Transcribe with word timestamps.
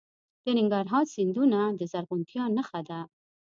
د 0.43 0.45
ننګرهار 0.57 1.05
سیندونه 1.13 1.59
د 1.79 1.81
زرغونتیا 1.91 2.43
نښه 2.55 2.81
ده. 2.89 2.99